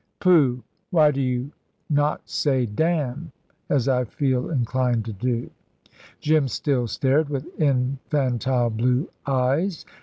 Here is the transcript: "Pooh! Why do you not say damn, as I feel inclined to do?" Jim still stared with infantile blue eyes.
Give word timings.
"Pooh! 0.19 0.63
Why 0.89 1.11
do 1.11 1.21
you 1.21 1.51
not 1.87 2.27
say 2.27 2.65
damn, 2.65 3.31
as 3.69 3.87
I 3.87 4.03
feel 4.05 4.49
inclined 4.49 5.05
to 5.05 5.13
do?" 5.13 5.51
Jim 6.19 6.47
still 6.47 6.87
stared 6.87 7.29
with 7.29 7.45
infantile 7.59 8.71
blue 8.71 9.09
eyes. 9.27 9.85